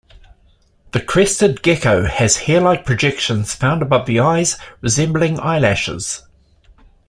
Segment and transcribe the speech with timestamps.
[0.93, 6.23] The crested gecko has hair-like projections found above the eyes, resembling eyelashes.